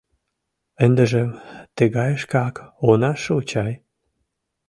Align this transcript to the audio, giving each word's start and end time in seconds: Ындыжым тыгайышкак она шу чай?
Ындыжым 0.85 1.29
тыгайышкак 1.77 2.55
она 2.89 3.11
шу 3.23 3.35
чай? 3.49 3.73